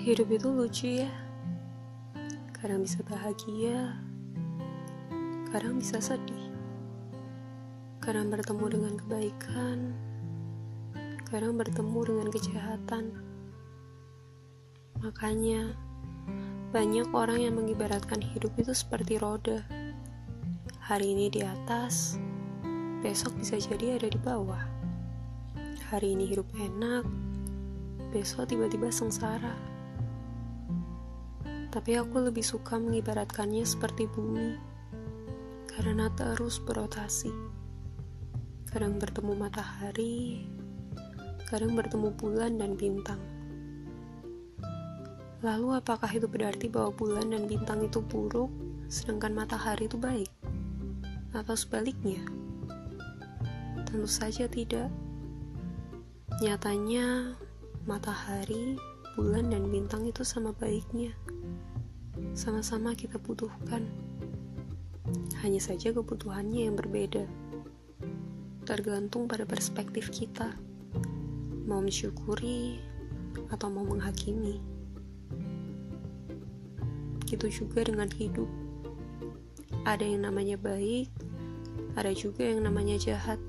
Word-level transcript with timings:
Hidup 0.00 0.32
itu 0.32 0.48
lucu 0.48 1.04
ya. 1.04 1.12
Kadang 2.56 2.88
bisa 2.88 3.04
bahagia, 3.04 4.00
kadang 5.52 5.76
bisa 5.76 6.00
sedih. 6.00 6.48
Kadang 8.00 8.32
bertemu 8.32 8.64
dengan 8.80 8.96
kebaikan, 8.96 9.92
kadang 11.28 11.52
bertemu 11.60 12.00
dengan 12.00 12.32
kejahatan. 12.32 13.12
Makanya, 15.04 15.76
banyak 16.72 17.12
orang 17.12 17.44
yang 17.44 17.60
mengibaratkan 17.60 18.24
hidup 18.24 18.56
itu 18.56 18.72
seperti 18.72 19.20
roda. 19.20 19.60
Hari 20.80 21.12
ini 21.12 21.28
di 21.28 21.44
atas, 21.44 22.16
besok 23.04 23.36
bisa 23.36 23.60
jadi 23.60 24.00
ada 24.00 24.08
di 24.08 24.16
bawah. 24.16 24.64
Hari 25.92 26.16
ini 26.16 26.24
hidup 26.24 26.48
enak, 26.56 27.04
besok 28.16 28.48
tiba-tiba 28.48 28.88
sengsara. 28.88 29.69
Tapi 31.70 31.94
aku 31.94 32.26
lebih 32.26 32.42
suka 32.42 32.82
mengibaratkannya 32.82 33.62
seperti 33.62 34.10
bumi, 34.10 34.58
karena 35.70 36.10
terus 36.18 36.58
berotasi. 36.58 37.30
Kadang 38.66 38.98
bertemu 38.98 39.38
matahari, 39.38 40.50
kadang 41.46 41.78
bertemu 41.78 42.10
bulan 42.18 42.58
dan 42.58 42.74
bintang. 42.74 43.22
Lalu 45.46 45.78
apakah 45.78 46.10
itu 46.10 46.26
berarti 46.26 46.66
bahwa 46.66 46.90
bulan 46.90 47.30
dan 47.30 47.46
bintang 47.46 47.86
itu 47.86 48.02
buruk, 48.02 48.50
sedangkan 48.90 49.32
matahari 49.32 49.86
itu 49.86 49.94
baik? 49.96 50.30
Atau 51.30 51.54
sebaliknya? 51.54 52.18
Tentu 53.86 54.10
saja 54.10 54.50
tidak. 54.50 54.90
Nyatanya, 56.42 57.38
matahari, 57.86 58.74
bulan, 59.20 59.52
dan 59.52 59.68
bintang 59.68 60.08
itu 60.08 60.24
sama 60.24 60.56
baiknya 60.56 61.12
sama-sama 62.32 62.94
kita 62.94 63.18
butuhkan. 63.18 63.84
Hanya 65.42 65.58
saja 65.58 65.90
kebutuhannya 65.90 66.68
yang 66.68 66.76
berbeda. 66.76 67.26
Tergantung 68.68 69.26
pada 69.26 69.42
perspektif 69.48 70.12
kita. 70.12 70.54
Mau 71.66 71.82
mensyukuri 71.82 72.78
atau 73.50 73.68
mau 73.72 73.82
menghakimi. 73.82 74.62
Gitu 77.26 77.46
juga 77.50 77.86
dengan 77.86 78.10
hidup. 78.10 78.46
Ada 79.86 80.04
yang 80.04 80.28
namanya 80.28 80.60
baik, 80.60 81.08
ada 81.96 82.12
juga 82.12 82.46
yang 82.46 82.62
namanya 82.62 83.00
jahat. 83.00 83.40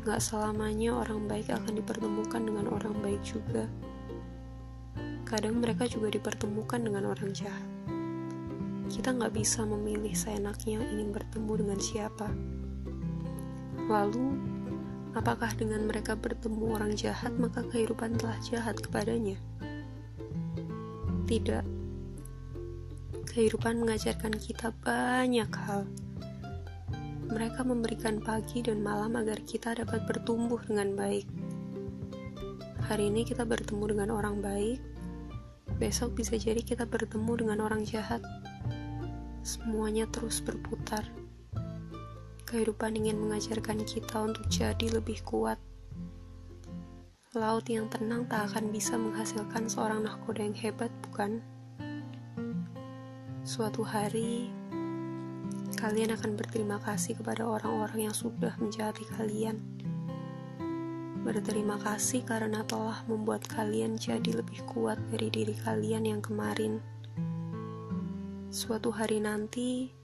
Gak 0.00 0.24
selamanya 0.24 0.96
orang 0.96 1.28
baik 1.28 1.52
akan 1.52 1.76
dipertemukan 1.76 2.40
dengan 2.40 2.72
orang 2.72 2.96
baik 3.04 3.20
juga 3.20 3.68
kadang 5.30 5.62
mereka 5.62 5.86
juga 5.86 6.10
dipertemukan 6.10 6.82
dengan 6.82 7.06
orang 7.06 7.30
jahat. 7.30 7.62
Kita 8.90 9.14
nggak 9.14 9.30
bisa 9.30 9.62
memilih 9.62 10.10
seenaknya 10.10 10.82
ingin 10.90 11.14
bertemu 11.14 11.52
dengan 11.54 11.78
siapa. 11.78 12.26
Lalu, 13.86 14.34
apakah 15.14 15.54
dengan 15.54 15.86
mereka 15.86 16.18
bertemu 16.18 16.74
orang 16.74 16.98
jahat 16.98 17.30
maka 17.38 17.62
kehidupan 17.62 18.18
telah 18.18 18.34
jahat 18.42 18.74
kepadanya? 18.82 19.38
Tidak. 21.30 21.62
Kehidupan 23.30 23.86
mengajarkan 23.86 24.34
kita 24.34 24.74
banyak 24.82 25.50
hal. 25.62 25.86
Mereka 27.30 27.62
memberikan 27.62 28.18
pagi 28.18 28.66
dan 28.66 28.82
malam 28.82 29.14
agar 29.14 29.38
kita 29.46 29.78
dapat 29.78 30.02
bertumbuh 30.10 30.58
dengan 30.66 30.98
baik. 30.98 31.30
Hari 32.90 33.06
ini 33.06 33.22
kita 33.22 33.46
bertemu 33.46 33.94
dengan 33.94 34.10
orang 34.10 34.42
baik, 34.42 34.82
besok 35.80 36.20
bisa 36.20 36.36
jadi 36.36 36.60
kita 36.60 36.84
bertemu 36.84 37.40
dengan 37.40 37.64
orang 37.64 37.88
jahat. 37.88 38.20
Semuanya 39.40 40.04
terus 40.12 40.44
berputar. 40.44 41.08
Kehidupan 42.44 43.00
ingin 43.00 43.16
mengajarkan 43.16 43.88
kita 43.88 44.20
untuk 44.20 44.44
jadi 44.52 44.92
lebih 44.92 45.24
kuat. 45.24 45.56
Laut 47.32 47.64
yang 47.64 47.88
tenang 47.88 48.28
tak 48.28 48.52
akan 48.52 48.68
bisa 48.68 49.00
menghasilkan 49.00 49.72
seorang 49.72 50.04
nahkoda 50.04 50.44
yang 50.44 50.58
hebat, 50.58 50.92
bukan? 51.08 51.40
Suatu 53.40 53.80
hari, 53.80 54.52
kalian 55.80 56.12
akan 56.12 56.36
berterima 56.36 56.76
kasih 56.84 57.16
kepada 57.16 57.48
orang-orang 57.48 58.10
yang 58.10 58.14
sudah 58.14 58.52
menjahati 58.60 59.08
kalian 59.16 59.79
Berterima 61.30 61.78
kasih 61.78 62.26
karena 62.26 62.66
telah 62.66 63.06
membuat 63.06 63.46
kalian 63.46 63.94
jadi 63.94 64.42
lebih 64.42 64.66
kuat 64.66 64.98
dari 65.14 65.30
diri 65.30 65.54
kalian 65.62 66.02
yang 66.02 66.18
kemarin. 66.18 66.82
Suatu 68.50 68.90
hari 68.90 69.22
nanti, 69.22 69.94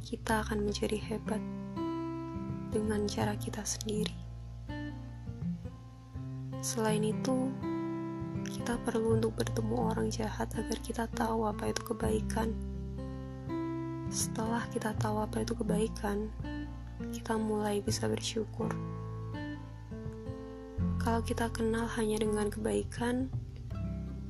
kita 0.00 0.40
akan 0.40 0.64
menjadi 0.64 0.96
hebat 0.96 1.44
dengan 2.72 3.04
cara 3.04 3.36
kita 3.36 3.60
sendiri. 3.60 4.16
Selain 6.64 7.04
itu, 7.04 7.52
kita 8.48 8.80
perlu 8.80 9.20
untuk 9.20 9.36
bertemu 9.36 9.76
orang 9.84 10.08
jahat 10.08 10.48
agar 10.56 10.80
kita 10.80 11.04
tahu 11.12 11.44
apa 11.44 11.76
itu 11.76 11.84
kebaikan. 11.92 12.56
Setelah 14.08 14.64
kita 14.72 14.96
tahu 14.96 15.28
apa 15.28 15.44
itu 15.44 15.52
kebaikan, 15.60 16.32
kita 17.12 17.36
mulai 17.36 17.84
bisa 17.84 18.08
bersyukur. 18.08 18.72
Kalau 21.00 21.24
kita 21.24 21.48
kenal 21.48 21.88
hanya 21.96 22.20
dengan 22.20 22.52
kebaikan, 22.52 23.32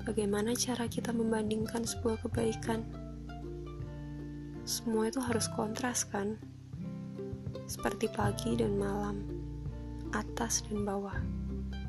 bagaimana 0.06 0.54
cara 0.54 0.86
kita 0.86 1.10
membandingkan 1.10 1.82
sebuah 1.82 2.22
kebaikan? 2.22 2.86
Semua 4.62 5.10
itu 5.10 5.18
harus 5.18 5.50
kontras, 5.50 6.06
kan? 6.06 6.38
Seperti 7.66 8.06
pagi 8.14 8.54
dan 8.54 8.78
malam, 8.78 9.26
atas 10.14 10.62
dan 10.70 10.86
bawah, 10.86 11.18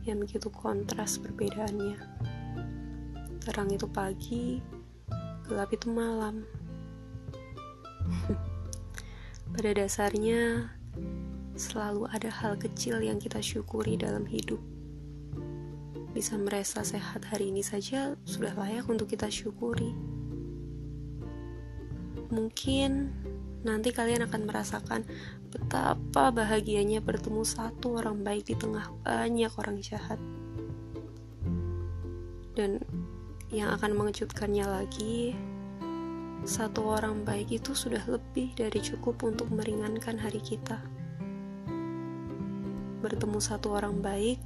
yang 0.02 0.26
begitu 0.26 0.50
kontras 0.50 1.22
perbedaannya. 1.22 2.02
Terang 3.38 3.70
itu 3.70 3.86
pagi, 3.86 4.66
gelap 5.46 5.70
itu 5.78 5.94
malam. 5.94 6.42
Pada 9.54 9.78
dasarnya, 9.78 10.74
selalu 11.62 12.10
ada 12.10 12.34
hal 12.34 12.58
kecil 12.58 12.98
yang 13.06 13.22
kita 13.22 13.38
syukuri 13.38 13.94
dalam 13.94 14.26
hidup. 14.26 14.58
Bisa 16.12 16.34
merasa 16.42 16.82
sehat 16.82 17.22
hari 17.30 17.54
ini 17.54 17.62
saja 17.62 18.18
sudah 18.26 18.58
layak 18.58 18.90
untuk 18.90 19.14
kita 19.14 19.30
syukuri. 19.30 19.94
Mungkin 22.34 23.14
nanti 23.62 23.94
kalian 23.94 24.26
akan 24.26 24.42
merasakan 24.50 25.06
betapa 25.54 26.34
bahagianya 26.34 26.98
bertemu 26.98 27.46
satu 27.46 28.02
orang 28.02 28.26
baik 28.26 28.50
di 28.50 28.56
tengah 28.58 28.90
banyak 29.06 29.54
orang 29.62 29.78
jahat. 29.86 30.18
Dan 32.58 32.82
yang 33.54 33.70
akan 33.72 33.96
mengejutkannya 33.96 34.66
lagi, 34.66 35.38
satu 36.44 36.98
orang 36.98 37.22
baik 37.22 37.62
itu 37.62 37.78
sudah 37.78 38.02
lebih 38.10 38.52
dari 38.58 38.82
cukup 38.82 39.22
untuk 39.24 39.48
meringankan 39.54 40.18
hari 40.18 40.42
kita 40.42 40.82
bertemu 43.02 43.42
satu 43.42 43.74
orang 43.74 43.98
baik 43.98 44.38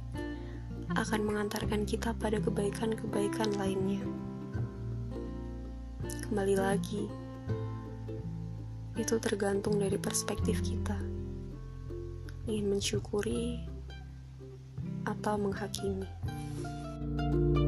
akan 0.96 1.20
mengantarkan 1.28 1.84
kita 1.84 2.16
pada 2.16 2.40
kebaikan-kebaikan 2.40 3.52
lainnya. 3.60 4.00
Kembali 6.24 6.56
lagi, 6.56 7.04
itu 8.96 9.14
tergantung 9.20 9.76
dari 9.76 10.00
perspektif 10.00 10.64
kita. 10.64 10.96
Ingin 12.48 12.72
mensyukuri 12.72 13.60
atau 15.04 15.36
menghakimi. 15.36 16.08
thank 17.16 17.58
you 17.58 17.65